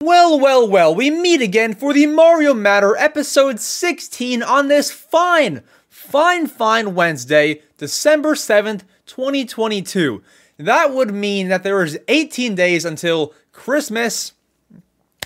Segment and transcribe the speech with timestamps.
[0.00, 5.62] Well, well, well, we meet again for the Mario Matter episode 16 on this fine,
[5.88, 10.22] fine, fine Wednesday, December 7th, 2022.
[10.58, 14.32] That would mean that there is 18 days until Christmas,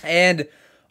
[0.03, 0.47] and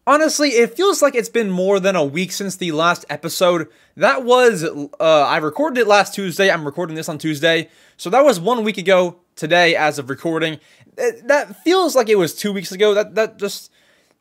[0.06, 3.68] honestly, it feels like it's been more than a week since the last episode.
[3.96, 8.24] That was, uh, I recorded it last Tuesday, I'm recording this on Tuesday, so that
[8.24, 10.61] was one week ago today as of recording.
[10.96, 12.95] That feels like it was two weeks ago.
[12.95, 13.71] That, that just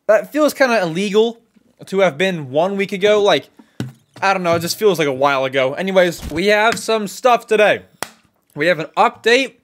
[0.08, 1.42] that feels kind of illegal
[1.86, 3.22] to have been one week ago.
[3.22, 3.50] Like,
[4.22, 5.74] I don't know, it just feels like a while ago.
[5.74, 7.84] Anyways, we have some stuff today.
[8.56, 9.56] We have an update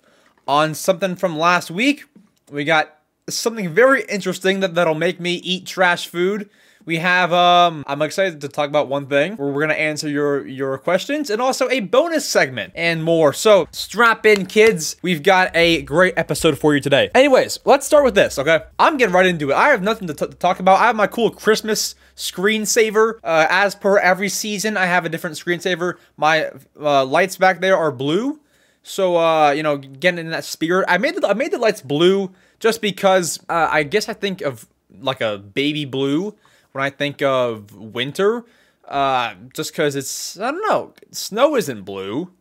[0.48, 2.06] on something from last week.
[2.52, 2.96] We got
[3.28, 6.50] something very interesting that, that'll make me eat trash food.
[6.86, 10.46] We have um I'm excited to talk about one thing where we're gonna answer your
[10.46, 13.34] your questions and also a bonus segment and more.
[13.34, 14.96] So strap in kids.
[15.02, 17.10] We've got a great episode for you today.
[17.16, 18.60] Anyways, let's start with this, okay?
[18.78, 19.56] I'm getting right into it.
[19.56, 20.80] I have nothing to, to talk about.
[20.80, 23.16] I have my cool Christmas screensaver.
[23.24, 25.96] Uh, as per every season, I have a different screensaver.
[26.18, 28.40] My uh, lights back there are blue.
[28.84, 30.86] So uh, you know, getting in that spirit.
[30.88, 34.42] I made the I made the lights blue just because uh, I guess I think
[34.42, 34.68] of
[35.00, 36.36] like a baby blue
[36.76, 38.44] when I think of winter.
[38.86, 42.34] Uh, just because it's I don't know, snow isn't blue.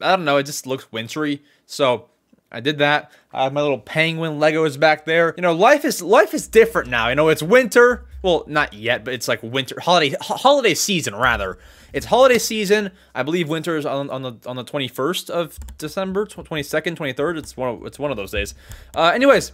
[0.00, 1.42] I don't know, it just looks wintry.
[1.66, 2.08] So
[2.52, 3.10] I did that.
[3.32, 5.34] I have my little penguin Legos back there.
[5.36, 7.08] You know, life is life is different now.
[7.08, 8.06] You know, it's winter.
[8.22, 11.58] Well, not yet, but it's like winter holiday holiday season rather.
[11.92, 12.92] It's holiday season.
[13.16, 17.38] I believe winter is on, on the on the 21st of December, 22nd, 23rd.
[17.38, 18.54] It's one of, it's one of those days.
[18.94, 19.50] Uh, anyways,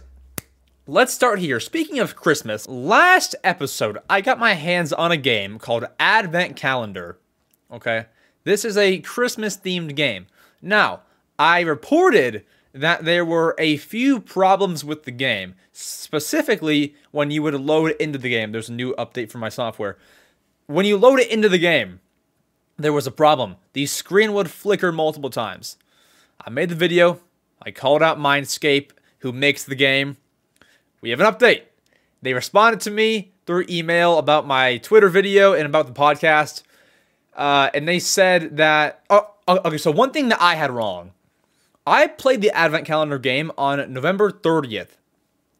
[0.85, 1.61] Let's start here.
[1.61, 7.17] Speaking of Christmas, last episode I got my hands on a game called Advent Calendar.
[7.71, 8.07] Okay?
[8.43, 10.27] This is a Christmas themed game.
[10.61, 11.03] Now,
[11.39, 17.53] I reported that there were a few problems with the game, specifically when you would
[17.53, 18.51] load into the game.
[18.51, 19.97] There's a new update for my software.
[20.67, 22.01] When you load it into the game,
[22.75, 23.55] there was a problem.
[23.71, 25.77] The screen would flicker multiple times.
[26.45, 27.21] I made the video,
[27.61, 30.17] I called out Mindscape, who makes the game
[31.03, 31.63] we have an update.
[32.21, 36.63] They responded to me through email about my Twitter video and about the podcast.
[37.35, 41.11] Uh, and they said that, oh, oh, okay, so one thing that I had wrong
[41.85, 44.91] I played the Advent Calendar game on November 30th.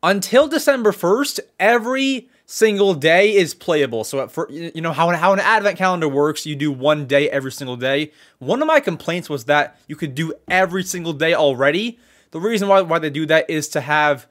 [0.02, 4.06] Until December 1st, every single day is playable.
[4.06, 7.52] So, for, you know how, how an Advent Calendar works, you do one day every
[7.52, 8.14] single day.
[8.40, 12.00] One of my complaints was that you could do every single day already.
[12.32, 14.26] The reason why, why they do that is to have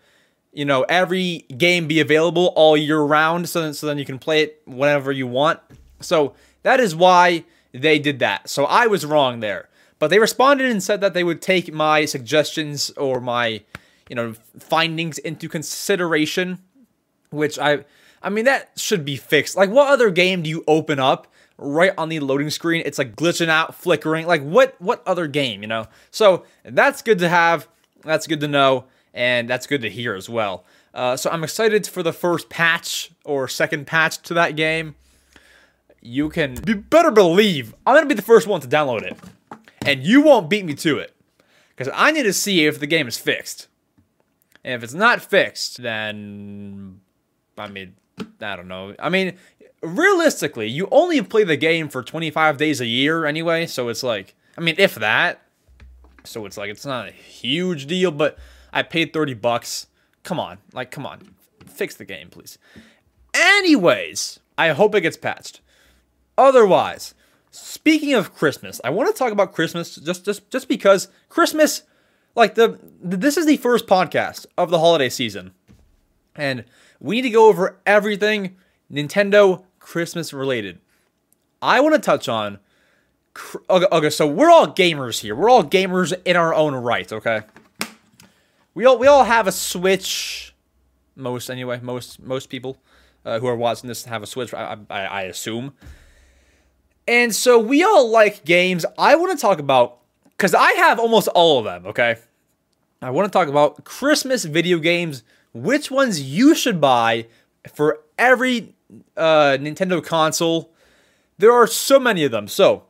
[0.52, 4.42] you know, every game be available all year round so, so then you can play
[4.42, 5.60] it whenever you want.
[6.00, 8.48] So that is why they did that.
[8.48, 9.68] So I was wrong there.
[9.98, 13.62] But they responded and said that they would take my suggestions or my,
[14.08, 16.58] you know, findings into consideration,
[17.30, 17.84] which I
[18.22, 19.56] I mean that should be fixed.
[19.56, 22.82] Like what other game do you open up right on the loading screen?
[22.84, 24.26] It's like glitching out, flickering.
[24.26, 25.86] Like what what other game, you know?
[26.10, 27.68] So that's good to have.
[28.02, 30.64] That's good to know and that's good to hear as well.
[30.94, 34.94] Uh, so I'm excited for the first patch or second patch to that game.
[36.00, 39.16] You can you better believe I'm gonna be the first one to download it,
[39.86, 41.14] and you won't beat me to it,
[41.70, 43.68] because I need to see if the game is fixed.
[44.64, 47.00] And if it's not fixed, then
[47.56, 47.94] I mean,
[48.40, 48.94] I don't know.
[48.98, 49.36] I mean,
[49.82, 54.34] realistically, you only play the game for 25 days a year anyway, so it's like,
[54.56, 55.42] I mean, if that.
[56.24, 58.38] So it's like it's not a huge deal, but
[58.72, 59.86] I paid 30 bucks.
[60.22, 60.58] Come on.
[60.72, 61.34] Like, come on.
[61.66, 62.58] Fix the game, please.
[63.34, 65.60] Anyways, I hope it gets patched.
[66.36, 67.14] Otherwise,
[67.50, 71.82] speaking of Christmas, I want to talk about Christmas just just just because Christmas
[72.34, 75.52] like the this is the first podcast of the holiday season.
[76.34, 76.64] And
[77.00, 78.56] we need to go over everything
[78.90, 80.80] Nintendo Christmas related.
[81.60, 82.58] I want to touch on
[83.68, 85.34] okay, okay, so we're all gamers here.
[85.34, 87.42] We're all gamers in our own right, okay?
[88.74, 90.54] We all we all have a Switch.
[91.16, 92.78] Most anyway, most most people
[93.24, 94.52] uh, who are watching this have a Switch.
[94.54, 95.74] I, I, I assume.
[97.06, 98.86] And so we all like games.
[98.96, 99.98] I want to talk about
[100.30, 101.86] because I have almost all of them.
[101.86, 102.16] Okay,
[103.00, 105.22] I want to talk about Christmas video games.
[105.52, 107.26] Which ones you should buy
[107.74, 108.74] for every
[109.16, 110.72] uh, Nintendo console?
[111.36, 112.48] There are so many of them.
[112.48, 112.84] So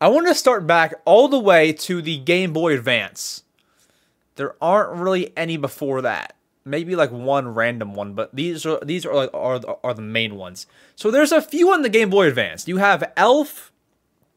[0.00, 3.44] I want to start back all the way to the Game Boy Advance.
[4.38, 6.34] There aren't really any before that.
[6.64, 10.36] Maybe like one random one, but these are these are like are are the main
[10.36, 10.66] ones.
[10.96, 12.68] So there's a few on the Game Boy Advance.
[12.68, 13.72] You have Elf,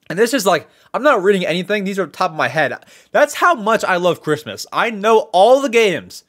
[0.10, 1.84] and this is like I'm not reading anything.
[1.84, 2.74] These are top of my head.
[3.12, 4.66] That's how much I love Christmas.
[4.74, 6.24] I know all the games.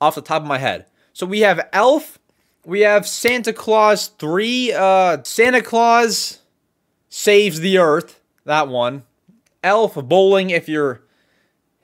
[0.00, 0.86] off the top of my head.
[1.12, 2.18] So we have Elf,
[2.64, 6.40] we have Santa Claus 3, uh, Santa Claus
[7.08, 9.04] Saves the Earth, that one.
[9.62, 11.02] Elf Bowling if you're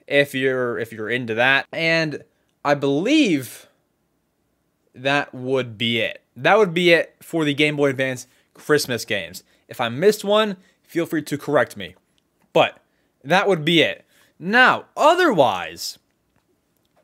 [0.07, 1.67] if you're if you're into that.
[1.73, 2.25] And
[2.65, 3.69] I believe
[4.95, 6.23] that would be it.
[6.37, 9.43] That would be it for the Game Boy Advance Christmas games.
[9.69, 11.95] If I missed one, feel free to correct me.
[12.53, 12.79] But
[13.23, 14.05] that would be it.
[14.39, 15.99] Now, otherwise,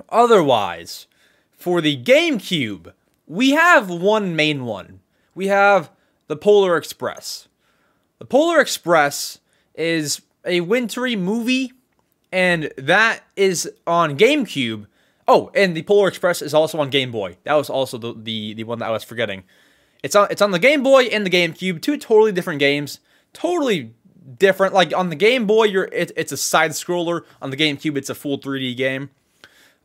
[0.08, 1.06] otherwise,
[1.52, 2.92] for the GameCube,
[3.26, 5.00] we have one main one.
[5.34, 5.90] We have
[6.26, 7.48] the Polar Express.
[8.18, 9.38] The Polar Express
[9.74, 11.72] is a wintry movie,
[12.32, 14.86] and that is on GameCube.
[15.28, 17.36] Oh, and the Polar Express is also on Game Boy.
[17.44, 19.44] That was also the, the, the one that I was forgetting.
[20.02, 22.98] It's on it's on the Game Boy and the GameCube, two totally different games,
[23.32, 23.94] totally
[24.38, 24.74] different.
[24.74, 27.22] Like on the Game Boy, you're it, it's a side scroller.
[27.40, 29.10] On the GameCube, it's a full 3D game.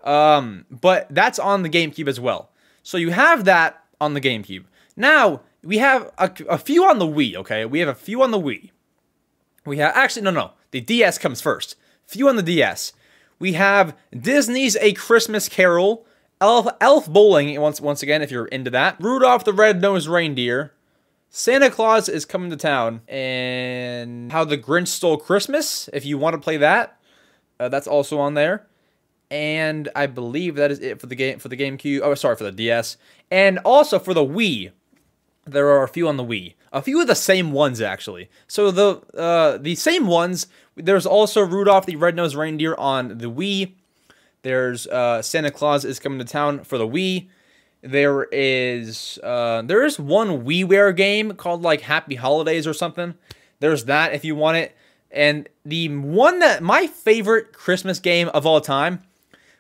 [0.04, 2.50] Um, but that's on the GameCube as well.
[2.82, 4.64] So you have that on the GameCube.
[4.96, 7.36] Now we have a, a few on the Wii.
[7.36, 8.72] Okay, we have a few on the Wii.
[9.66, 11.76] We have actually no no the DS comes first.
[12.08, 12.94] Few on the DS.
[13.38, 16.06] We have Disney's A Christmas Carol,
[16.40, 20.72] Elf, Elf Bowling, once, once again, if you're into that, Rudolph the Red-Nosed Reindeer,
[21.30, 26.34] Santa Claus is coming to town, and How the Grinch Stole Christmas, if you want
[26.36, 26.98] to play that,
[27.60, 28.66] uh, that's also on there.
[29.30, 32.00] And I believe that is it for the game for the GameCube.
[32.02, 32.96] Oh, sorry for the DS,
[33.30, 34.72] and also for the Wii.
[35.48, 38.30] There are a few on the Wii, a few of the same ones actually.
[38.48, 40.48] So the uh, the same ones.
[40.76, 43.74] There's also Rudolph the Red-Nosed Reindeer on the Wii.
[44.44, 47.28] There's uh, Santa Claus is coming to town for the Wii.
[47.82, 53.16] There is uh, there is one WiiWare game called like Happy Holidays or something.
[53.60, 54.76] There's that if you want it.
[55.10, 59.04] And the one that my favorite Christmas game of all time,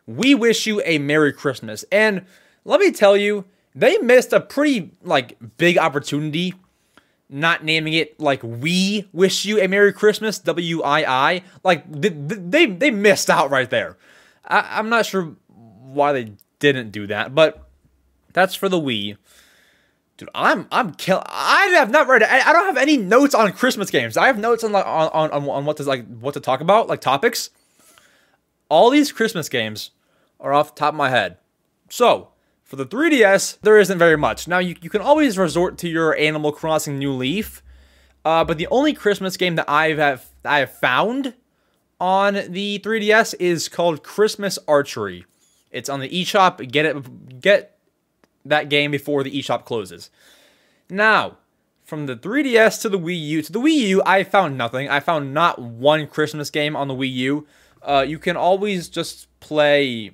[0.05, 1.85] We Wish You a Merry Christmas.
[1.91, 2.25] And
[2.65, 3.45] let me tell you,
[3.79, 6.53] they missed a pretty like big opportunity
[7.29, 13.29] not naming it like we wish you a merry christmas w-i-i like they they, missed
[13.29, 13.97] out right there.
[14.45, 17.67] I, i'm not sure why they didn't do that but
[18.33, 19.17] that's for the wii
[20.15, 23.51] dude i'm i'm kill i have not read I, I don't have any notes on
[23.51, 24.17] christmas games.
[24.17, 26.87] I have notes on like on, on on what to like what to talk about
[26.87, 27.49] like topics.
[28.69, 29.91] All these christmas games
[30.39, 31.37] are off the top of my head.
[31.89, 32.29] So
[32.67, 34.45] for the 3DS, there isn't very much.
[34.45, 37.63] Now, you, you can always resort to your Animal Crossing New Leaf,
[38.25, 41.33] uh, but the only Christmas game that I have I have found
[42.01, 45.25] on the 3DS is called Christmas Archery.
[45.71, 46.69] It's on the eShop.
[46.69, 47.79] Get it, get
[48.43, 50.09] that game before the eShop closes.
[50.89, 51.37] Now,
[51.85, 54.89] from the 3DS to the Wii U to the Wii U, I found nothing.
[54.89, 57.47] I found not one Christmas game on the Wii U.
[57.81, 60.11] Uh, you can always just play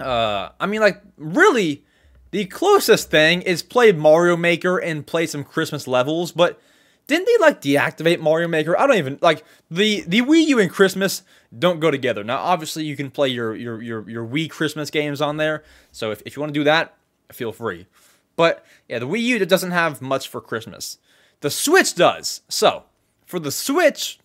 [0.00, 1.84] uh, I mean, like, really,
[2.30, 6.60] the closest thing is play Mario Maker and play some Christmas levels, but
[7.06, 8.78] didn't they like deactivate Mario Maker?
[8.78, 11.22] I don't even like the the Wii U and Christmas
[11.56, 12.24] don't go together.
[12.24, 15.62] Now, obviously, you can play your your your, your Wii Christmas games on there.
[15.92, 16.96] So if, if you want to do that,
[17.32, 17.86] feel free.
[18.34, 20.98] But yeah, the Wii U doesn't have much for Christmas.
[21.40, 22.42] The Switch does.
[22.48, 22.84] So
[23.24, 24.18] for the Switch,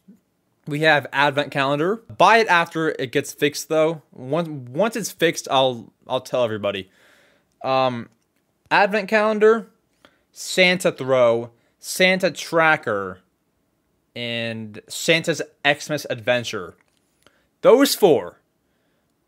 [0.68, 1.98] we have advent calendar.
[2.18, 4.02] Buy it after it gets fixed though.
[4.12, 6.90] Once once it's fixed, I'll I'll tell everybody.
[7.64, 8.10] Um
[8.70, 9.68] advent calendar,
[10.32, 13.20] Santa throw, Santa tracker,
[14.16, 16.76] and Santa's Xmas adventure.
[17.62, 18.40] Those four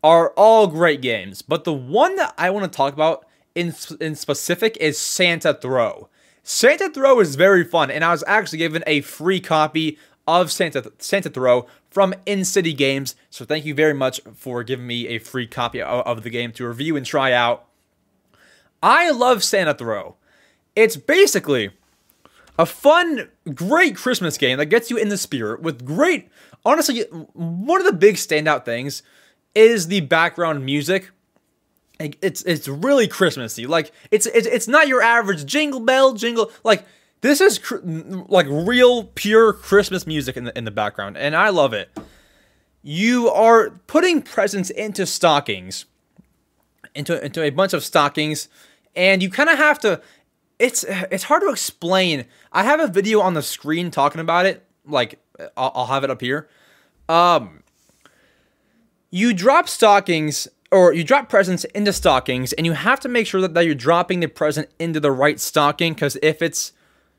[0.02, 4.14] are all great games, but the one that I want to talk about in in
[4.14, 6.08] specific is Santa Throw.
[6.42, 10.92] Santa Throw is very fun, and I was actually given a free copy of Santa
[10.98, 13.14] Santa Throw from In City Games.
[13.30, 16.66] So thank you very much for giving me a free copy of, the game to
[16.66, 17.66] review and try out.
[18.82, 20.16] I love Santa Throw.
[20.74, 21.70] It's basically
[22.58, 26.28] a fun, great Christmas game that gets you in the spirit with great.
[26.64, 27.02] Honestly,
[27.32, 29.02] one of the big standout things
[29.54, 31.10] is the background music.
[32.00, 33.66] It's it's really Christmassy.
[33.66, 36.50] Like it's it's it's not your average jingle bell jingle.
[36.64, 36.84] Like
[37.24, 41.48] this is cr- like real pure Christmas music in the in the background, and I
[41.48, 41.90] love it.
[42.82, 45.86] You are putting presents into stockings,
[46.94, 48.50] into into a bunch of stockings,
[48.94, 50.02] and you kind of have to.
[50.58, 52.26] It's it's hard to explain.
[52.52, 54.62] I have a video on the screen talking about it.
[54.84, 55.18] Like
[55.56, 56.46] I'll, I'll have it up here.
[57.08, 57.62] Um,
[59.10, 63.40] you drop stockings or you drop presents into stockings and you have to make sure
[63.40, 66.73] that, that you're dropping the present into the right stocking because if it's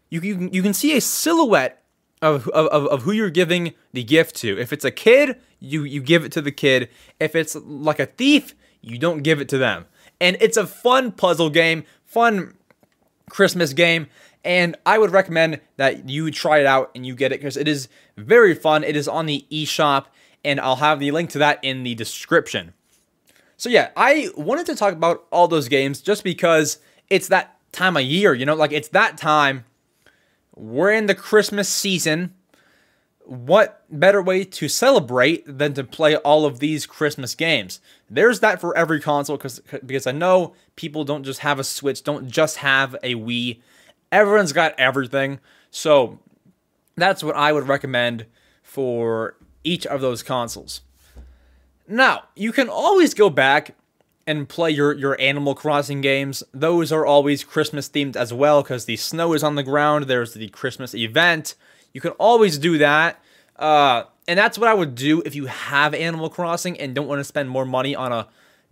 [0.10, 1.84] you, you, you can see a silhouette
[2.22, 4.60] of, of, of who you're giving the gift to.
[4.60, 6.90] If it's a kid, you, you give it to the kid.
[7.20, 9.86] If it's like a thief, you don't give it to them.
[10.22, 12.56] And it's a fun puzzle game, fun
[13.30, 14.08] Christmas game.
[14.44, 17.68] And I would recommend that you try it out and you get it because it
[17.68, 18.84] is very fun.
[18.84, 20.06] It is on the eShop,
[20.44, 22.74] and I'll have the link to that in the description.
[23.58, 26.78] So, yeah, I wanted to talk about all those games just because
[27.10, 29.66] it's that time of year, you know, like it's that time.
[30.56, 32.34] We're in the Christmas season
[33.26, 37.80] what better way to celebrate than to play all of these Christmas games?
[38.10, 42.04] There's that for every console because because I know people don't just have a Switch,
[42.04, 43.62] don't just have a Wii.
[44.12, 45.40] Everyone's got everything.
[45.72, 46.20] So
[46.96, 48.28] that's what I would recommend
[48.62, 50.82] for each of those consoles.
[51.88, 53.76] Now, you can always go back
[54.27, 56.44] and play your, your Animal Crossing games.
[56.53, 60.05] Those are always Christmas themed as well because the snow is on the ground.
[60.05, 61.55] There's the Christmas event.
[61.94, 63.20] You can always do that.
[63.55, 67.20] Uh, and that's what I would do if you have Animal Crossing and don't want
[67.20, 68.27] to spend more money on a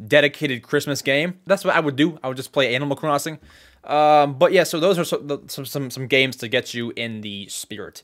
[0.05, 1.39] dedicated Christmas game.
[1.45, 2.17] That's what I would do.
[2.23, 3.37] I would just play Animal Crossing.
[3.83, 7.21] Um, but yeah, so those are some, some, some, some games to get you in
[7.21, 8.01] the spirit.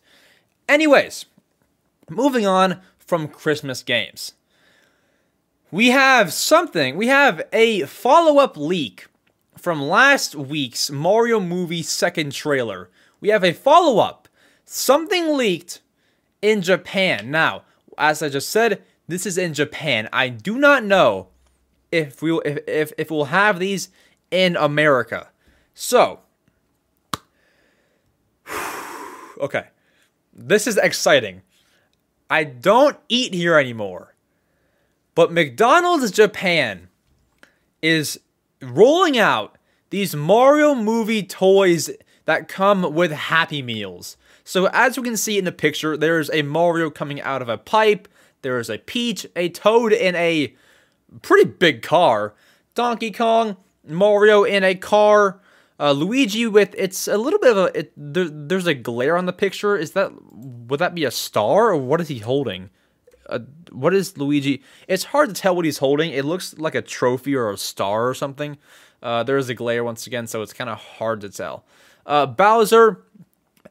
[0.68, 1.26] Anyways,
[2.10, 4.34] moving on from Christmas games.
[5.72, 6.98] We have something.
[6.98, 9.08] We have a follow up leak
[9.58, 12.90] from last week's Mario movie second trailer.
[13.22, 14.28] We have a follow up
[14.66, 15.82] something leaked
[16.42, 17.30] in Japan.
[17.30, 17.64] Now,
[17.98, 20.10] as I just said, this is in Japan.
[20.14, 21.28] I do not know
[21.92, 23.90] if we if, if, if we'll have these
[24.32, 25.30] in America.
[25.74, 26.22] So,
[29.40, 29.68] okay,
[30.34, 31.42] this is exciting.
[32.30, 34.09] I don't eat here anymore,
[35.20, 36.88] but McDonald's Japan
[37.82, 38.22] is
[38.62, 39.58] rolling out
[39.90, 41.90] these Mario movie toys
[42.24, 44.16] that come with Happy Meals.
[44.46, 47.58] So as we can see in the picture, there's a Mario coming out of a
[47.58, 48.08] pipe,
[48.44, 50.56] there is a Peach, a Toad in a
[51.22, 52.34] pretty big car,
[52.74, 55.42] Donkey Kong, Mario in a car,
[55.82, 59.26] uh, Luigi with it's a little bit of a it, there, there's a glare on
[59.26, 59.76] the picture.
[59.76, 62.70] Is that would that be a star or what is he holding?
[63.30, 63.40] Uh,
[63.72, 64.62] what is Luigi?
[64.88, 66.12] It's hard to tell what he's holding.
[66.12, 68.58] It looks like a trophy or a star or something.
[69.02, 71.64] Uh, there is a glare once again, so it's kind of hard to tell.
[72.06, 73.04] Uh, Bowser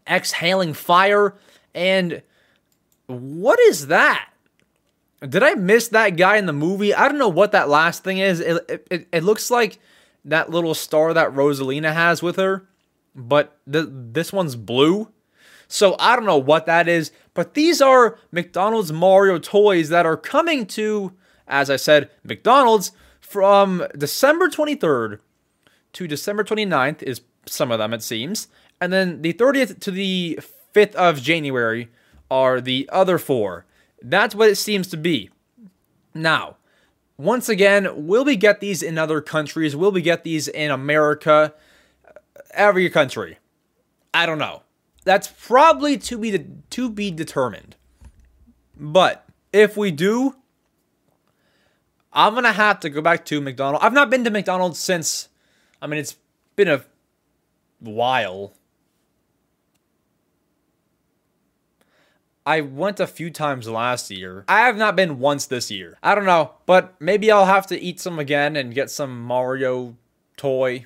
[0.09, 1.35] exhaling fire.
[1.75, 2.23] And
[3.07, 4.31] what is that?
[5.27, 6.95] Did I miss that guy in the movie?
[6.95, 8.41] I don't know what that last thing is.
[8.41, 9.79] It, it, it looks like
[10.25, 12.69] that little star that Rosalina has with her,
[13.15, 15.11] but th- this one's blue.
[15.69, 20.17] So I don't know what that is, but these are McDonald's Mario toys that are
[20.17, 21.13] coming to,
[21.47, 25.21] as I said, McDonald's from December 23rd
[25.93, 28.49] to December 29th, is some of them, it seems.
[28.81, 30.39] And then the 30th to the
[30.75, 31.91] 5th of January
[32.31, 33.67] are the other four.
[34.03, 35.31] That's what it seems to be.
[36.15, 36.57] Now,
[37.17, 39.75] once again, will we get these in other countries?
[39.75, 41.53] Will we get these in America?
[42.53, 43.39] Every country.
[44.15, 44.63] I don't know.
[45.09, 47.77] That's probably to be de- to be determined.
[48.77, 49.25] But
[49.55, 50.37] if we do,
[52.13, 53.83] I'm gonna have to go back to McDonald's.
[53.83, 55.31] I've not been to McDonald's since.
[55.81, 56.17] I mean, it's
[56.57, 56.85] been a
[57.79, 58.53] while.
[62.45, 64.45] I went a few times last year.
[64.47, 65.97] I have not been once this year.
[66.03, 69.97] I don't know, but maybe I'll have to eat some again and get some Mario
[70.37, 70.85] toy,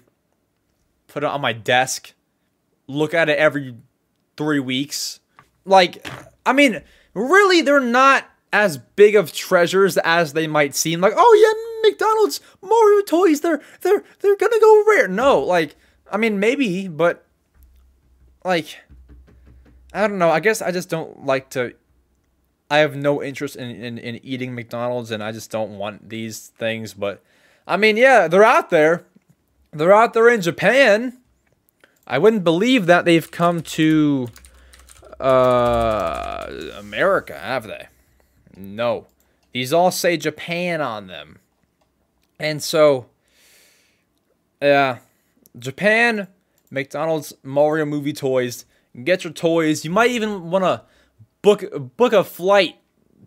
[1.09, 2.13] put it on my desk,
[2.87, 3.75] look at it every
[4.37, 5.21] three weeks.
[5.65, 6.07] Like,
[6.45, 6.83] I mean,
[7.15, 11.01] really, they're not as big of treasures as they might seem.
[11.01, 15.09] Like, oh yeah, McDonald's Mario toys, they're they're they're gonna go rare.
[15.09, 15.77] No, like,
[16.11, 17.25] I mean, maybe, but
[18.45, 18.79] like
[19.93, 20.31] I don't know.
[20.31, 21.75] I guess I just don't like to.
[22.71, 26.49] I have no interest in, in, in eating McDonald's, and I just don't want these
[26.59, 26.95] things.
[26.95, 27.23] But
[27.67, 29.05] I mean, yeah, they're out there.
[29.73, 31.19] They're out there in Japan.
[32.07, 34.29] I wouldn't believe that they've come to
[35.21, 36.47] uh,
[36.79, 37.89] America, have they?
[38.57, 39.07] No.
[39.53, 41.39] These all say Japan on them.
[42.39, 43.07] And so,
[44.61, 44.99] yeah,
[45.59, 46.29] Japan,
[46.71, 48.65] McDonald's Mario movie toys
[49.05, 49.85] get your toys.
[49.85, 50.83] You might even want to
[51.43, 52.77] book book a flight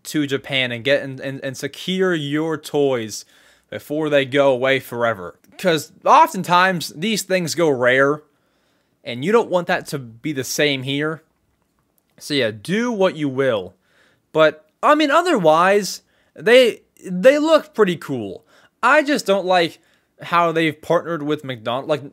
[0.04, 3.26] to Japan and get and, and, and secure your toys
[3.70, 5.40] before they go away forever.
[5.50, 8.22] Because oftentimes these things go rare,
[9.06, 11.24] and you don't want that to be the same here.
[12.18, 13.76] So yeah, do what you will.
[14.34, 16.02] But I mean otherwise,
[16.34, 18.46] they they look pretty cool.
[18.84, 19.80] I just don't like
[20.22, 21.88] how they've partnered with McDonald's.
[21.88, 22.04] Like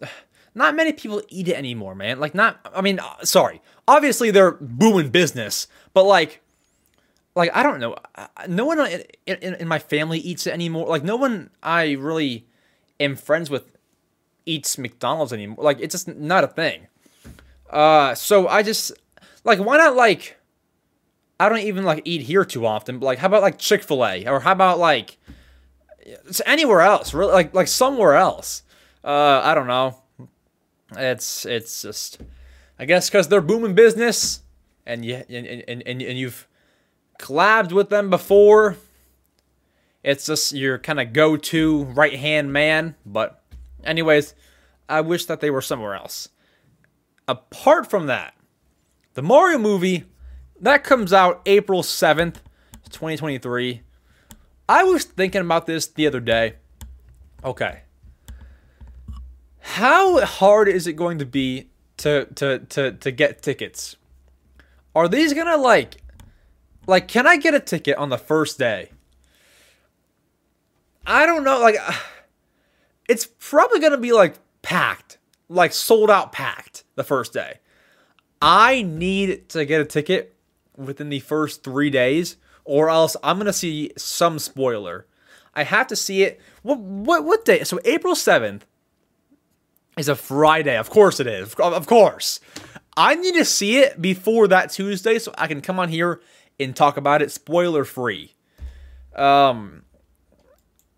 [0.54, 2.20] not many people eat it anymore, man.
[2.20, 3.62] Like, not, I mean, uh, sorry.
[3.88, 6.40] Obviously, they're booming business, but like,
[7.34, 7.96] like I don't know.
[8.46, 10.86] No one in, in, in my family eats it anymore.
[10.88, 12.46] Like, no one I really
[13.00, 13.71] am friends with
[14.46, 15.64] eats McDonald's anymore.
[15.64, 16.86] Like it's just not a thing.
[17.70, 18.92] Uh, so I just
[19.44, 20.38] like why not like
[21.40, 22.98] I don't even like eat here too often.
[22.98, 25.18] But like how about like Chick Fil A or how about like
[26.04, 27.14] it's anywhere else?
[27.14, 28.62] Really like like somewhere else.
[29.04, 30.02] Uh, I don't know.
[30.96, 32.20] It's it's just
[32.78, 34.42] I guess because they're booming business
[34.86, 36.46] and you and, and, and, and you've
[37.18, 38.76] collabed with them before.
[40.02, 42.96] It's just your kind of go-to right-hand man.
[43.06, 43.41] But
[43.84, 44.34] anyways,
[44.88, 46.28] I wish that they were somewhere else.
[47.28, 48.34] Apart from that,
[49.14, 50.04] the Mario movie
[50.60, 52.36] that comes out April 7th,
[52.90, 53.82] 2023.
[54.68, 56.54] I was thinking about this the other day.
[57.44, 57.80] Okay.
[59.58, 63.96] How hard is it going to be to to to to get tickets?
[64.94, 66.02] Are these going to like
[66.86, 68.90] like can I get a ticket on the first day?
[71.06, 71.76] I don't know like
[73.12, 75.18] it's probably going to be like packed,
[75.50, 77.58] like sold out packed the first day.
[78.40, 80.34] I need to get a ticket
[80.78, 85.06] within the first 3 days or else I'm going to see some spoiler.
[85.54, 86.40] I have to see it.
[86.62, 87.62] What what what day?
[87.64, 88.62] So April 7th
[89.98, 90.78] is a Friday.
[90.78, 91.52] Of course it is.
[91.54, 92.40] Of course.
[92.96, 96.22] I need to see it before that Tuesday so I can come on here
[96.58, 98.34] and talk about it spoiler free.
[99.14, 99.82] Um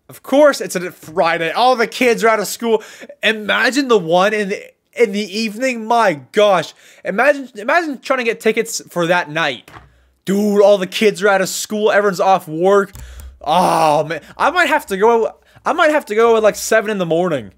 [0.09, 1.51] of course it's a Friday.
[1.51, 2.83] All the kids are out of school.
[3.23, 5.85] Imagine the one in the in the evening.
[5.85, 6.73] My gosh.
[7.03, 9.69] Imagine imagine trying to get tickets for that night.
[10.25, 12.91] Dude, all the kids are out of school, everyone's off work.
[13.41, 14.21] Oh man.
[14.37, 17.05] I might have to go I might have to go at like seven in the
[17.05, 17.53] morning.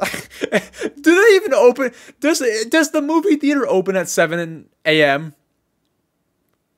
[0.02, 1.92] Do they even open?
[2.20, 5.34] Does does the movie theater open at seven a.m.?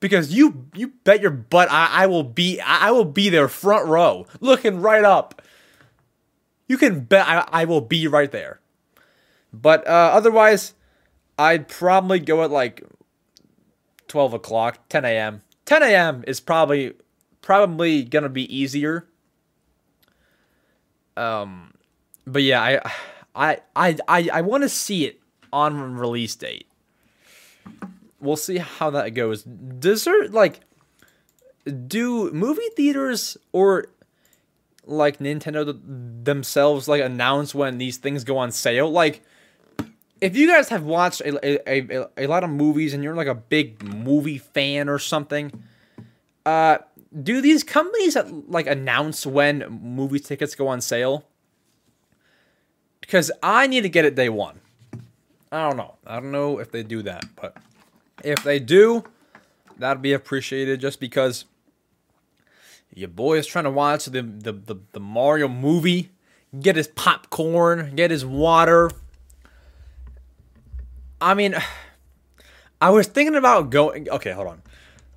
[0.05, 3.87] Because you you bet your butt I, I will be I will be there front
[3.87, 5.41] row looking right up.
[6.67, 8.59] You can bet I, I will be right there.
[9.51, 10.75] But uh, otherwise,
[11.39, 12.83] I'd probably go at like
[14.07, 15.41] twelve o'clock, ten a.m.
[15.65, 16.23] Ten a.m.
[16.27, 16.93] is probably
[17.41, 19.07] probably gonna be easier.
[21.17, 21.73] Um,
[22.27, 22.91] but yeah, I
[23.35, 25.19] I I I, I want to see it
[25.51, 26.67] on release date.
[28.19, 29.43] We'll see how that goes.
[29.43, 30.61] Does there like
[31.87, 33.87] do movie theaters or
[34.85, 35.77] like Nintendo
[36.23, 38.89] themselves like announce when these things go on sale?
[38.89, 39.21] Like
[40.21, 43.27] if you guys have watched a, a, a, a lot of movies and you're like
[43.27, 45.51] a big movie fan or something,
[46.45, 46.77] uh
[47.23, 51.25] do these companies like announce when movie tickets go on sale?
[53.05, 54.59] because I need to get it day one.
[55.51, 55.95] I don't know.
[56.05, 57.55] I don't know if they do that, but
[58.25, 59.03] if they do,
[59.77, 61.45] that'd be appreciated just because
[62.93, 66.11] your boy is trying to watch the, the, the, the Mario movie,
[66.59, 68.89] get his popcorn, get his water.
[71.21, 71.55] I mean,
[72.81, 74.09] I was thinking about going.
[74.09, 74.61] Okay, hold on.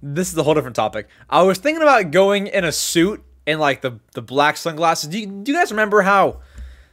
[0.03, 1.09] This is a whole different topic.
[1.29, 5.09] I was thinking about going in a suit and like the the black sunglasses.
[5.09, 6.41] Do you, do you guys remember how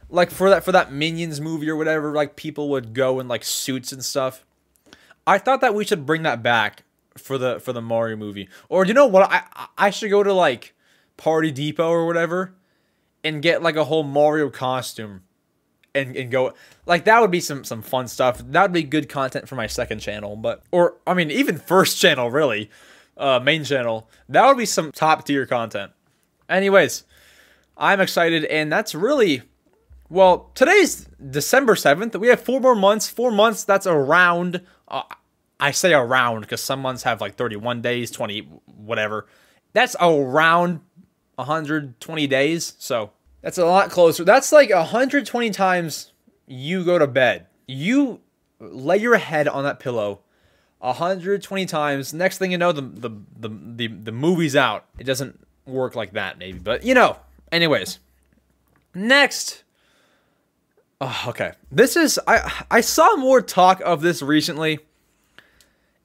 [0.08, 3.44] like for that for that Minions movie or whatever, like people would go in like
[3.44, 4.45] suits and stuff.
[5.26, 6.84] I thought that we should bring that back
[7.16, 8.48] for the for the Mario movie.
[8.68, 9.30] Or you know what?
[9.30, 10.74] I I should go to like
[11.16, 12.54] Party Depot or whatever
[13.24, 15.22] and get like a whole Mario costume
[15.94, 16.52] and, and go
[16.84, 18.38] like that would be some some fun stuff.
[18.38, 21.98] That would be good content for my second channel, but or I mean even first
[21.98, 22.70] channel really,
[23.16, 24.08] uh main channel.
[24.28, 25.92] That would be some top tier content.
[26.48, 27.04] Anyways,
[27.76, 29.42] I'm excited and that's really
[30.08, 32.18] well, today's December 7th.
[32.18, 33.08] We have four more months.
[33.08, 35.02] Four months, that's around, uh,
[35.58, 39.26] I say around because some months have like 31 days, 20, whatever.
[39.72, 40.80] That's around
[41.34, 42.74] 120 days.
[42.78, 43.10] So
[43.42, 44.24] that's a lot closer.
[44.24, 46.12] That's like 120 times
[46.46, 47.46] you go to bed.
[47.66, 48.20] You
[48.60, 50.20] lay your head on that pillow
[50.78, 52.14] 120 times.
[52.14, 54.84] Next thing you know, the, the, the, the, the movie's out.
[54.98, 56.58] It doesn't work like that, maybe.
[56.58, 57.16] But, you know,
[57.50, 57.98] anyways.
[58.94, 59.64] Next
[61.00, 61.52] Oh, okay.
[61.70, 64.78] This is I I saw more talk of this recently.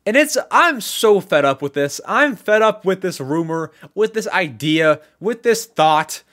[0.06, 2.02] And it's I'm so fed up with this.
[2.06, 6.24] I'm fed up with this rumor, with this idea, with this thought.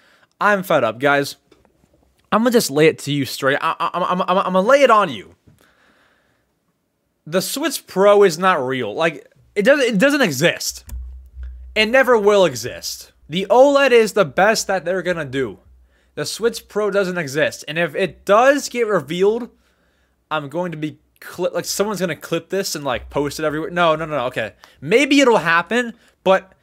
[0.40, 1.37] I'm fed up, guys.
[2.33, 3.59] I'm gonna just lay it to you straight.
[3.61, 5.35] I, I, I'm, I'm, I'm, gonna lay it on you.
[7.27, 8.94] The Switch Pro is not real.
[8.94, 10.85] Like it doesn't it doesn't exist.
[11.75, 13.12] It never will exist.
[13.29, 15.59] The OLED is the best that they're gonna do.
[16.18, 17.64] The Switch Pro doesn't exist.
[17.68, 19.50] And if it does get revealed,
[20.33, 20.98] I'm going to be
[21.38, 23.70] like someone's gonna clip this and like post it everywhere.
[23.70, 24.24] No, no, no, no.
[24.26, 26.54] Okay, maybe it'll happen, but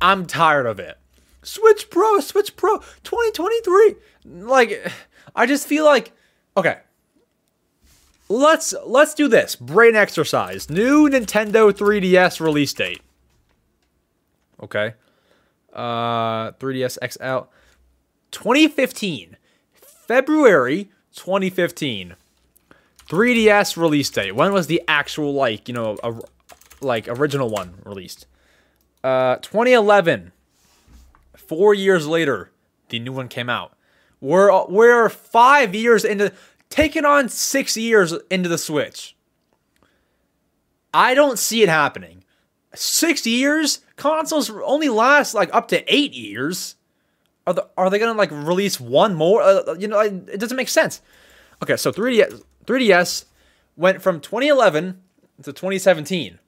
[0.00, 0.98] I'm tired of it.
[1.44, 3.94] Switch Pro, Switch Pro, 2023.
[4.24, 4.92] Like,
[5.36, 6.10] I just feel like
[6.56, 6.78] okay.
[8.28, 9.54] Let's let's do this.
[9.54, 10.68] Brain exercise.
[10.68, 13.02] New Nintendo 3DS release date.
[14.60, 14.94] Okay.
[15.72, 17.48] Uh 3DS XL
[18.30, 19.36] 2015.
[19.74, 22.14] February 2015.
[23.08, 24.34] 3DS release date.
[24.34, 26.14] When was the actual like, you know, a,
[26.80, 28.26] like original one released?
[29.02, 30.32] Uh 2011.
[31.36, 32.50] 4 years later,
[32.90, 33.76] the new one came out.
[34.20, 36.32] We're we're 5 years into
[36.68, 39.16] taking on 6 years into the Switch.
[40.92, 42.24] I don't see it happening.
[42.74, 43.80] 6 years?
[43.96, 46.74] Consoles only last like up to 8 years.
[47.48, 49.40] Are, the, are they gonna like release one more?
[49.40, 51.00] Uh, you know, it doesn't make sense.
[51.62, 53.24] Okay, so 3DS 3DS
[53.74, 55.00] went from 2011
[55.44, 56.38] to 2017.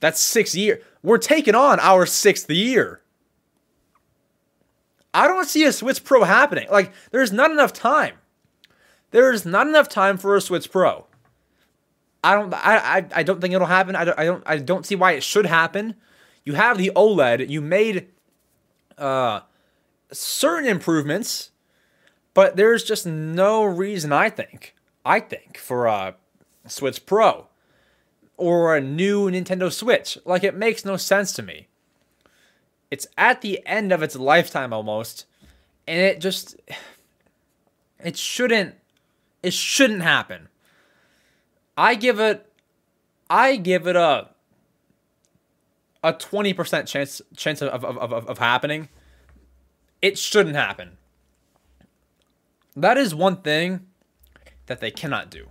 [0.00, 0.84] That's six years.
[1.02, 3.00] We're taking on our sixth year.
[5.14, 6.68] I don't see a Switch Pro happening.
[6.70, 8.16] Like, there's not enough time.
[9.12, 11.06] There's not enough time for a Switch Pro.
[12.22, 12.52] I don't.
[12.52, 12.98] I.
[12.98, 13.96] I, I don't think it'll happen.
[13.96, 14.18] I don't.
[14.18, 14.42] I don't.
[14.44, 15.94] I don't see why it should happen.
[16.44, 17.48] You have the OLED.
[17.48, 18.08] You made
[18.98, 19.40] uh,
[20.12, 21.50] certain improvements,
[22.34, 24.12] but there's just no reason.
[24.12, 26.16] I think I think, for a
[26.66, 27.46] Switch Pro
[28.36, 30.18] or a new Nintendo Switch.
[30.24, 31.68] Like, it makes no sense to me.
[32.90, 35.26] It's at the end of its lifetime almost,
[35.86, 36.56] and it just.
[38.02, 38.76] It shouldn't.
[39.42, 40.48] It shouldn't happen.
[41.76, 42.50] I give it.
[43.28, 44.30] I give it a.
[46.02, 48.88] A twenty percent chance chance of, of, of, of happening.
[50.02, 50.96] It shouldn't happen.
[52.76, 53.86] That is one thing
[54.66, 55.48] that they cannot do.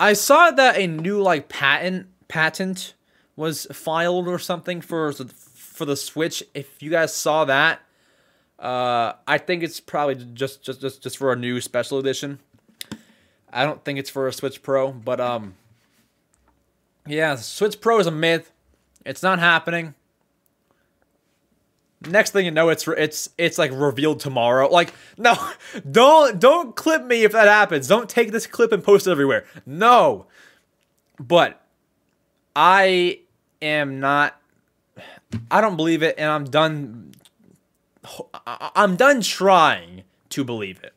[0.00, 2.94] I saw that a new like patent patent
[3.36, 6.42] was filed or something for for the Switch.
[6.54, 7.80] If you guys saw that,
[8.58, 12.40] uh, I think it's probably just just just just for a new special edition.
[13.52, 15.54] I don't think it's for a Switch Pro, but um,
[17.06, 18.50] yeah, Switch Pro is a myth.
[19.04, 19.94] It's not happening
[22.08, 24.68] next thing you know it's it's it's like revealed tomorrow.
[24.68, 25.36] Like no
[25.90, 27.88] don't don't clip me if that happens.
[27.88, 29.44] Don't take this clip and post it everywhere.
[29.64, 30.26] No.
[31.18, 31.62] But
[32.56, 33.20] i
[33.60, 34.40] am not
[35.50, 37.12] i don't believe it and i'm done
[38.34, 40.92] i'm done trying to believe it.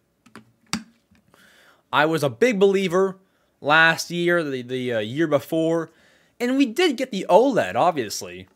[1.92, 3.18] I was a big believer
[3.62, 5.92] last year the, the uh, year before
[6.40, 8.48] and we did get the oled obviously.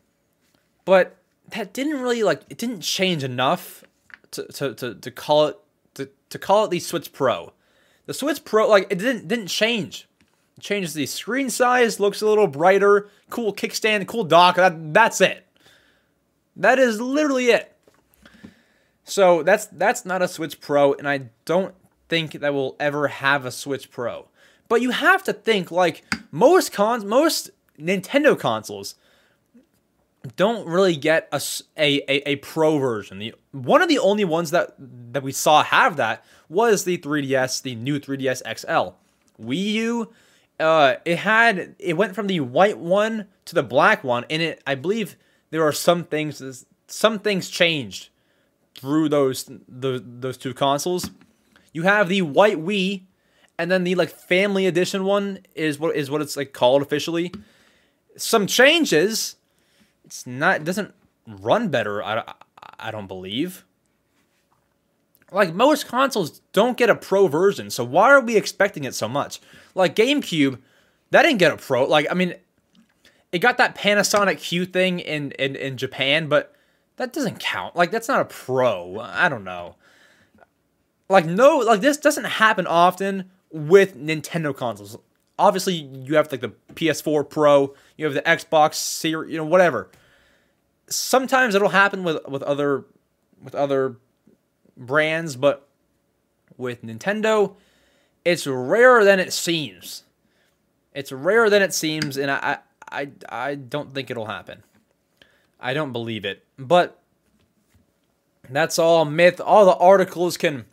[0.86, 1.16] But
[1.50, 3.84] that didn't really like it didn't change enough
[4.32, 5.58] to to, to, to call it
[5.94, 7.52] to, to call it the Switch Pro.
[8.06, 10.08] The Switch Pro like it didn't didn't change.
[10.56, 14.56] It changes the screen size, looks a little brighter, cool kickstand, cool dock.
[14.56, 15.46] That that's it.
[16.56, 17.76] That is literally it.
[19.04, 21.74] So that's that's not a Switch Pro, and I don't
[22.08, 24.28] think that we'll ever have a Switch Pro.
[24.68, 28.94] But you have to think like most cons, most Nintendo consoles
[30.36, 31.40] don't really get a,
[31.76, 33.18] a, a, a, pro version.
[33.18, 37.62] The, one of the only ones that, that we saw have that was the 3DS,
[37.62, 38.94] the new 3DS XL.
[39.42, 40.12] Wii U,
[40.60, 44.62] uh, it had it went from the white one to the black one, and it
[44.66, 45.16] I believe
[45.50, 48.10] there are some things some things changed
[48.78, 51.10] through those the, those two consoles.
[51.72, 53.02] You have the white Wii,
[53.58, 57.32] and then the like family edition one is what is what it's like called officially.
[58.16, 59.34] Some changes
[60.04, 60.94] it's not it doesn't
[61.26, 62.02] run better.
[62.02, 62.34] I,
[62.78, 63.64] I don't believe.
[65.32, 69.08] Like most consoles don't get a pro version, so why are we expecting it so
[69.08, 69.40] much?
[69.74, 70.58] Like GameCube,
[71.10, 71.84] that didn't get a pro.
[71.86, 72.34] Like I mean,
[73.32, 76.54] it got that Panasonic Q thing in in, in Japan, but
[76.96, 77.74] that doesn't count.
[77.74, 79.00] Like that's not a pro.
[79.00, 79.76] I don't know.
[81.08, 84.96] Like no, like this doesn't happen often with Nintendo consoles.
[85.38, 89.90] Obviously, you have like the PS4 Pro, you have the Xbox Series, you know, whatever
[90.88, 92.84] sometimes it'll happen with with other
[93.42, 93.96] with other
[94.76, 95.66] brands, but
[96.56, 97.54] with Nintendo,
[98.24, 100.04] it's rarer than it seems.
[100.94, 102.58] It's rarer than it seems, and I
[102.90, 104.62] I I don't think it'll happen.
[105.60, 106.44] I don't believe it.
[106.58, 106.98] But
[108.48, 109.40] that's all myth.
[109.40, 110.66] All the articles can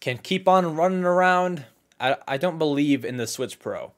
[0.00, 1.64] can keep on running around.
[2.00, 3.92] I, I don't believe in the Switch Pro.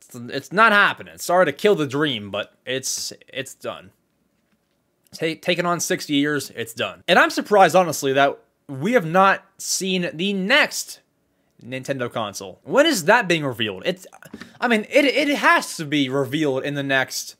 [0.00, 1.18] It's, it's not happening.
[1.18, 3.90] Sorry to kill the dream, but it's it's done
[5.14, 7.02] take, taken on six years, it's done.
[7.08, 11.00] And I'm surprised, honestly, that we have not seen the next
[11.64, 12.60] Nintendo console.
[12.64, 13.84] When is that being revealed?
[13.86, 14.06] It's,
[14.60, 17.36] I mean, it, it has to be revealed in the next,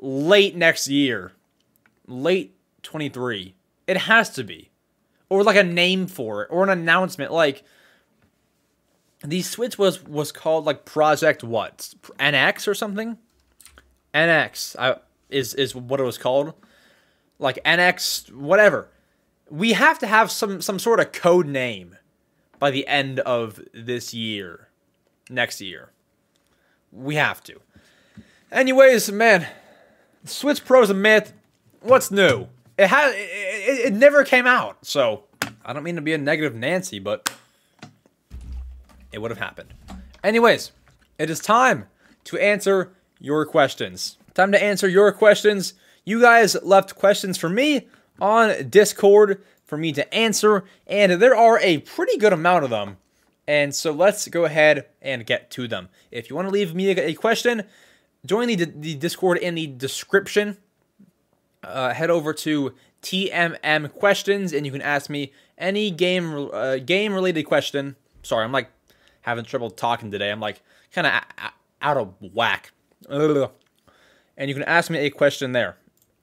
[0.00, 1.32] late next year.
[2.08, 3.54] Late 23.
[3.86, 4.70] It has to be.
[5.28, 7.62] or like a name for it or an announcement like
[9.24, 13.18] the Switch was was called like Project what NX or something.
[14.14, 14.96] NX I,
[15.30, 16.54] is is what it was called,
[17.38, 18.88] like NX whatever.
[19.50, 21.96] We have to have some some sort of code name
[22.58, 24.68] by the end of this year,
[25.30, 25.90] next year.
[26.90, 27.60] We have to.
[28.50, 29.46] Anyways, man,
[30.24, 31.32] Switch Pro's a myth.
[31.80, 32.48] What's new?
[32.78, 35.24] It has it, it, it never came out, so
[35.64, 37.30] I don't mean to be a negative Nancy, but
[39.12, 39.74] it would have happened.
[40.24, 40.72] Anyways,
[41.18, 41.86] it is time
[42.24, 44.16] to answer your questions.
[44.34, 45.74] Time to answer your questions.
[46.04, 47.88] You guys left questions for me
[48.20, 52.98] on Discord for me to answer, and there are a pretty good amount of them.
[53.46, 55.88] And so let's go ahead and get to them.
[56.10, 57.64] If you want to leave me a, question,
[58.24, 60.58] join the, the Discord in the description.
[61.62, 67.12] Uh, head over to TMM questions, and you can ask me any game uh, game
[67.12, 67.96] related question.
[68.22, 68.70] Sorry, I'm like
[69.22, 70.30] having trouble talking today.
[70.30, 71.22] I'm like kind of
[71.80, 72.72] out of whack.
[73.08, 75.76] And you can ask me a question there.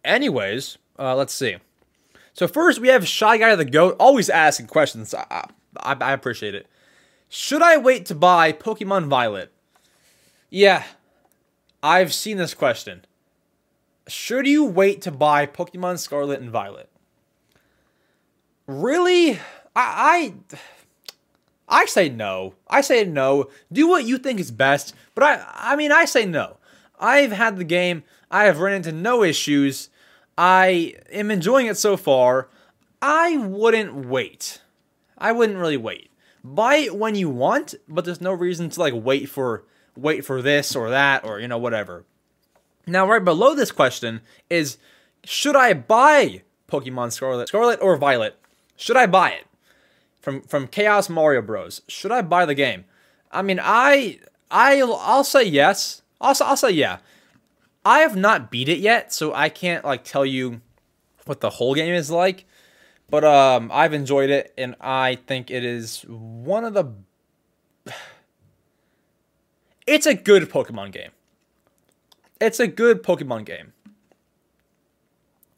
[0.03, 1.57] Anyways, uh, let's see.
[2.33, 5.13] So first we have Shy Guy of the Goat, always asking questions.
[5.13, 6.67] I, I, I appreciate it.
[7.27, 9.51] Should I wait to buy Pokemon Violet?
[10.49, 10.83] Yeah,
[11.83, 13.05] I've seen this question.
[14.07, 16.89] Should you wait to buy Pokemon Scarlet and Violet?
[18.65, 19.33] Really?
[19.33, 19.37] I,
[19.75, 20.33] I
[21.69, 22.55] I say no.
[22.67, 23.49] I say no.
[23.71, 24.93] Do what you think is best.
[25.15, 26.57] But I I mean I say no.
[26.99, 28.03] I've had the game.
[28.31, 29.89] I have run into no issues.
[30.37, 32.49] I am enjoying it so far.
[33.01, 34.61] I wouldn't wait.
[35.17, 36.11] I wouldn't really wait.
[36.43, 39.63] Buy it when you want, but there's no reason to like wait for
[39.95, 42.05] wait for this or that or you know whatever.
[42.87, 44.77] Now right below this question is
[45.23, 48.37] should I buy Pokemon Scarlet, Scarlet or Violet?
[48.75, 49.45] Should I buy it?
[50.29, 51.81] From from Chaos Mario Bros.
[51.87, 52.85] Should I buy the game?
[53.31, 54.19] I mean, I
[54.51, 56.03] I I'll say yes.
[56.21, 56.99] I'll I'll say yeah.
[57.83, 60.61] I have not beat it yet, so I can't like tell you
[61.25, 62.45] what the whole game is like.
[63.09, 66.93] But um, I've enjoyed it, and I think it is one of the.
[69.87, 71.09] It's a good Pokemon game.
[72.39, 73.73] It's a good Pokemon game.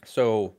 [0.05, 0.53] So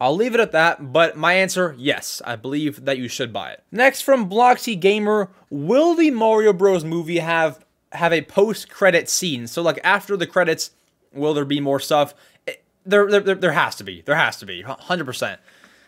[0.00, 3.52] I'll leave it at that, but my answer, yes, I believe that you should buy
[3.52, 3.64] it.
[3.72, 9.46] Next from Bloxy Gamer, will the Mario Bros movie have have a post-credit scene?
[9.46, 10.72] So like after the credits,
[11.12, 12.14] will there be more stuff?
[12.46, 14.02] Eh, it, there, there, there has to be.
[14.02, 14.62] There has to be.
[14.62, 15.38] 100%.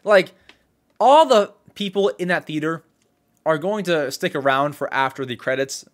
[0.05, 0.33] Like
[0.99, 2.83] all the people in that theater
[3.45, 5.85] are going to stick around for after the credits.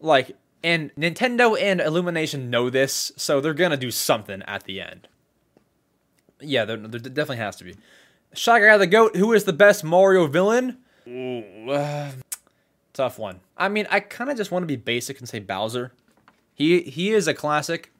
[0.00, 5.08] Like and Nintendo and Illumination know this, so they're to do something at the end.
[6.40, 7.74] Yeah, there, there definitely has to be.
[8.34, 10.78] Shy Guy the Goat, who is the best Mario villain?
[11.06, 12.10] Ooh, uh,
[12.92, 13.40] tough one.
[13.56, 15.92] I mean, I kind of just want to be basic and say Bowser.
[16.54, 17.92] He he is a classic,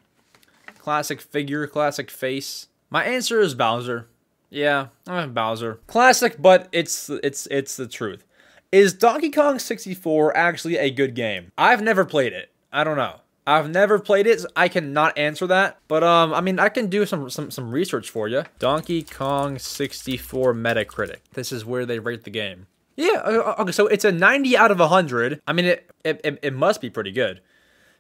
[0.78, 2.68] classic figure, classic face.
[2.90, 4.08] My answer is Bowser.
[4.50, 5.80] Yeah, I'm Bowser.
[5.86, 8.24] Classic, but it's it's it's the truth.
[8.72, 11.52] Is Donkey Kong 64 actually a good game?
[11.56, 12.50] I've never played it.
[12.72, 13.20] I don't know.
[13.46, 14.40] I've never played it.
[14.40, 15.78] So I cannot answer that.
[15.88, 18.44] But um, I mean, I can do some some some research for you.
[18.59, 21.18] Donkey Kong 64 Metacritic.
[21.35, 22.66] This is where they rate the game.
[22.96, 23.54] Yeah.
[23.59, 23.72] Okay.
[23.72, 25.40] So it's a 90 out of 100.
[25.46, 27.40] I mean, it it it, must be pretty good.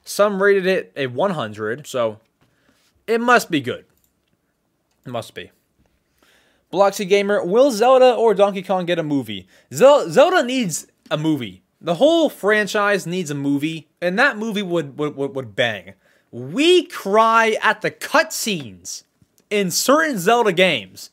[0.04, 1.86] Some rated it a 100.
[1.86, 2.20] So
[3.06, 3.84] it must be good.
[5.04, 5.50] It must be.
[6.72, 9.46] Bloxy Gamer, will Zelda or Donkey Kong get a movie?
[9.72, 11.63] Zelda needs a movie.
[11.84, 15.92] The whole franchise needs a movie, and that movie would would, would, bang.
[16.30, 19.04] We cry at the cutscenes
[19.50, 21.10] in certain Zelda games.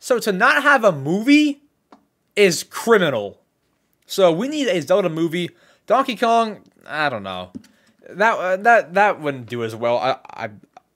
[0.00, 1.62] So to not have a movie
[2.34, 3.40] is criminal.
[4.04, 5.50] So we need a Zelda movie.
[5.86, 7.52] Donkey Kong, I don't know.
[8.10, 9.98] That uh, that that wouldn't do as well.
[9.98, 10.50] I I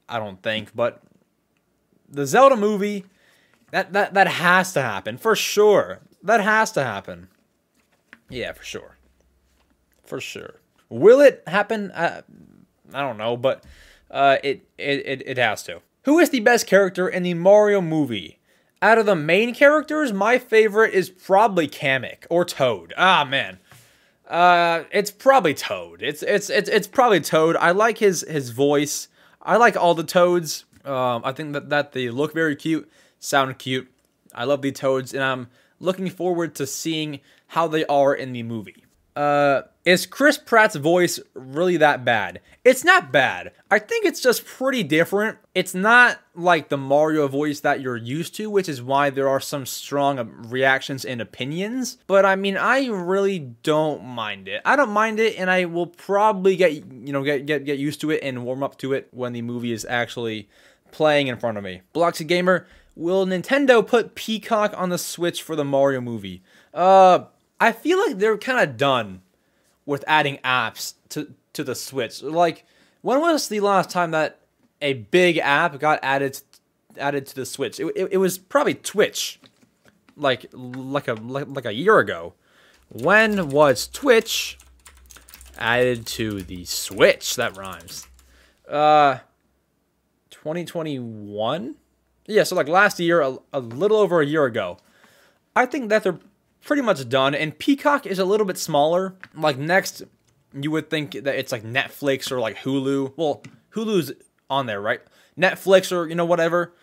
[0.08, 1.00] I don't think, but
[2.08, 3.04] the Zelda movie
[3.70, 6.00] that that that has to happen for sure.
[6.20, 7.28] That has to happen.
[8.28, 8.96] Yeah, for sure.
[10.04, 10.56] For sure.
[10.88, 11.92] Will it happen?
[11.94, 12.22] I,
[12.92, 13.64] I don't know, but
[14.10, 15.80] uh, it, it, it has to.
[16.04, 18.38] Who is the best character in the Mario movie?
[18.80, 22.94] Out of the main characters, my favorite is probably Kamek or Toad.
[22.96, 23.58] Ah, man.
[24.26, 26.02] Uh, it's probably Toad.
[26.02, 27.56] It's it's it's it's probably Toad.
[27.56, 29.08] I like his his voice.
[29.42, 30.64] I like all the Toads.
[30.84, 33.90] Um, I think that that they look very cute, sound cute.
[34.34, 35.48] I love the Toads, and I'm
[35.80, 38.84] looking forward to seeing how they are in the movie.
[39.18, 42.40] Uh, is Chris Pratt's voice really that bad?
[42.64, 43.52] It's not bad.
[43.68, 45.38] I think it's just pretty different.
[45.56, 49.40] It's not like the Mario voice that you're used to, which is why there are
[49.40, 51.98] some strong reactions and opinions.
[52.06, 54.62] But I mean, I really don't mind it.
[54.64, 58.00] I don't mind it, and I will probably get you know get get get used
[58.02, 60.48] to it and warm up to it when the movie is actually
[60.92, 61.82] playing in front of me.
[61.92, 62.66] Bloxy Gamer,
[62.98, 66.42] will Nintendo put Peacock on the Switch for the Mario movie?
[66.74, 67.24] Uh
[67.60, 69.22] I feel like they're kind of done
[69.86, 72.22] with adding apps to to the Switch.
[72.22, 72.64] Like,
[73.02, 74.40] when was the last time that
[74.80, 76.40] a big app got added
[76.96, 77.80] added to the Switch?
[77.80, 79.40] It, it, it was probably Twitch,
[80.16, 82.34] like like a like, like a year ago.
[82.90, 84.58] When was Twitch
[85.58, 87.36] added to the Switch?
[87.36, 88.06] That rhymes.
[88.68, 89.18] Uh,
[90.30, 91.74] 2021.
[92.28, 94.76] Yeah, so like last year, a, a little over a year ago.
[95.56, 96.20] I think that they're
[96.62, 97.34] pretty much done.
[97.34, 99.14] And Peacock is a little bit smaller.
[99.34, 100.02] Like next,
[100.52, 103.14] you would think that it's like Netflix or like Hulu.
[103.16, 103.42] Well,
[103.74, 104.12] Hulu's
[104.50, 105.00] on there, right?
[105.38, 106.74] Netflix or you know whatever.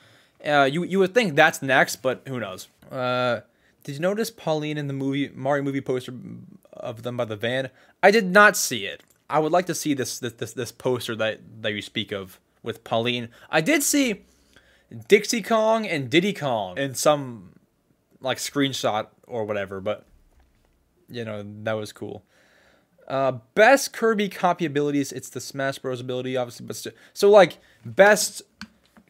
[0.44, 2.68] Uh, you you would think that's next, but who knows?
[2.92, 3.42] Uh,
[3.84, 6.14] did you notice Pauline in the movie Mario movie poster
[6.74, 7.70] of them by the van?
[8.02, 9.04] I did not see it.
[9.30, 12.40] I would like to see this this this, this poster that that you speak of
[12.64, 13.30] with Pauline.
[13.52, 14.24] I did see
[15.08, 17.52] Dixie Kong and Diddy Kong in some
[18.22, 20.06] like screenshot or whatever, but
[21.10, 22.24] you know, that was cool.
[23.08, 28.42] Uh, best Kirby copy abilities, it's the Smash Bros ability, obviously, but so like best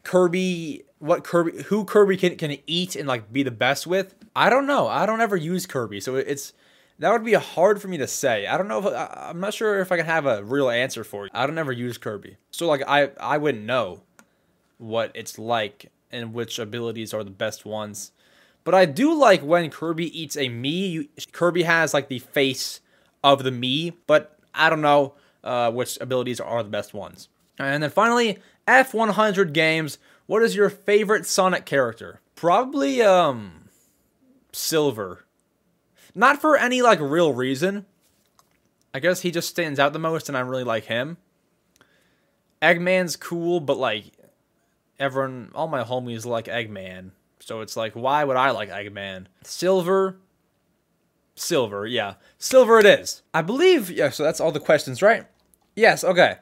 [0.02, 4.14] Kirby, what Kirby, who Kirby can can eat and like be the best with.
[4.34, 4.86] I don't know.
[4.86, 6.52] I don't ever use Kirby, so it's
[6.98, 8.46] that would be hard for me to say.
[8.46, 11.04] I don't know if I, I'm not sure if I can have a real answer
[11.04, 11.30] for you.
[11.32, 14.02] I don't ever use Kirby, so like I I wouldn't know
[14.78, 18.12] what it's like and which abilities are the best ones.
[18.64, 20.46] But I do like when Kirby eats a.
[20.46, 22.80] You, Kirby has like the face
[23.22, 27.28] of the Mii, but I don't know uh, which abilities are the best ones.
[27.58, 29.98] And then finally, F100 games.
[30.26, 32.20] What is your favorite Sonic character?
[32.34, 33.68] Probably um
[34.52, 35.24] Silver.
[36.14, 37.86] Not for any like real reason.
[38.92, 41.18] I guess he just stands out the most and I really like him.
[42.60, 44.06] Eggman's cool, but like
[44.98, 47.10] everyone all my homies like Eggman.
[47.40, 49.26] So it's like, why would I like Eggman?
[49.44, 50.18] Silver.
[51.34, 52.14] Silver, yeah.
[52.38, 53.22] Silver it is.
[53.34, 55.26] I believe, yeah, so that's all the questions, right?
[55.74, 56.38] Yes, okay.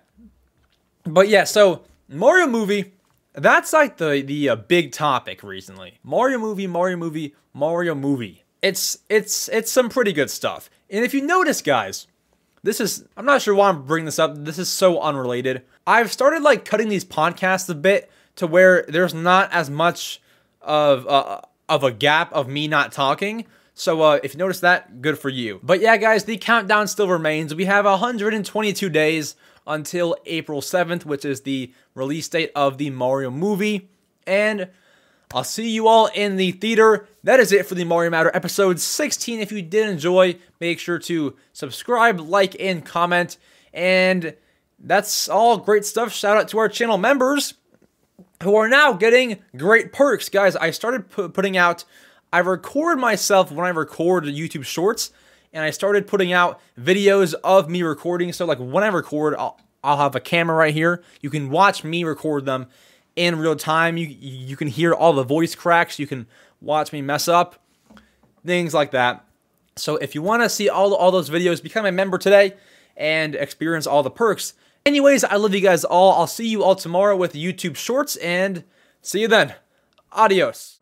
[1.04, 2.92] But yeah, so Mario movie,
[3.34, 5.98] that's like the the uh, big topic recently.
[6.02, 8.44] Mario movie, Mario movie, Mario movie.
[8.62, 10.70] It's it's it's some pretty good stuff.
[10.88, 12.06] And if you notice, guys,
[12.62, 14.36] this is I'm not sure why I'm bringing this up.
[14.36, 15.62] This is so unrelated.
[15.86, 20.20] I've started like cutting these podcasts a bit to where there's not as much
[20.60, 23.46] of uh, of a gap of me not talking.
[23.74, 25.60] So uh, if you notice that, good for you.
[25.62, 27.54] But yeah, guys, the countdown still remains.
[27.54, 29.34] We have 122 days
[29.66, 33.88] until April 7th, which is the release date of the Mario movie.
[34.26, 34.68] And
[35.34, 37.08] I'll see you all in the theater.
[37.24, 39.40] That is it for the Mario Matter episode 16.
[39.40, 43.38] If you did enjoy, make sure to subscribe, like, and comment.
[43.72, 44.36] And
[44.78, 46.12] that's all great stuff.
[46.12, 47.54] Shout out to our channel members
[48.44, 50.28] who are now getting great perks.
[50.28, 51.84] Guys, I started pu- putting out,
[52.32, 55.10] I record myself when I record YouTube shorts,
[55.52, 58.32] and I started putting out videos of me recording.
[58.32, 61.02] So, like, when I record, I'll, I'll have a camera right here.
[61.20, 62.66] You can watch me record them
[63.16, 63.96] in real time.
[63.96, 65.98] You, you can hear all the voice cracks.
[65.98, 66.26] You can
[66.60, 67.60] watch me mess up,
[68.44, 69.24] things like that.
[69.76, 72.54] So, if you want to see all, all those videos, become a member today
[72.96, 74.54] and experience all the perks.
[74.86, 76.12] Anyways, I love you guys all.
[76.12, 78.64] I'll see you all tomorrow with YouTube Shorts and
[79.00, 79.54] see you then.
[80.12, 80.78] Adios.